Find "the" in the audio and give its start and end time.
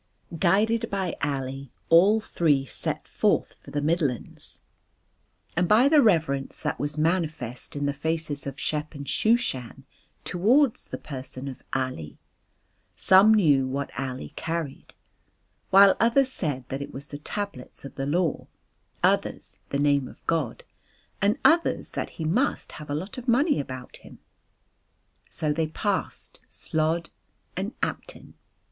3.69-3.83, 5.87-6.01, 7.85-7.93, 10.87-10.97, 17.09-17.19, 17.93-18.07, 19.69-19.77